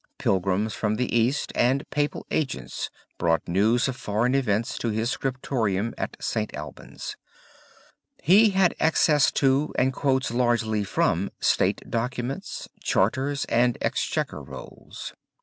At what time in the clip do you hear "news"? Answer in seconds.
3.47-3.87